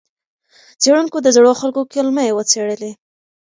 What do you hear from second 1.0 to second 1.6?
د زړو